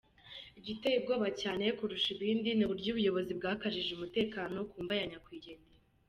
Igiteye 0.59 0.95
ubwoba 0.97 1.27
cyane 1.41 1.65
kurusha 1.77 2.09
ibindi, 2.15 2.49
ni 2.53 2.63
uburyo 2.65 2.89
ubuyobozi 2.91 3.31
bwakajije 3.39 3.91
umutekano 3.93 4.57
ku 4.69 4.77
mva 4.83 4.93
ya 4.99 5.05
nyakwigendera. 5.11 5.63